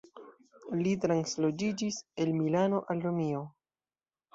Li 0.79 0.93
transloĝiĝis 1.03 2.03
el 2.27 2.35
Milano 2.41 2.85
al 2.91 3.09
Romio. 3.09 3.49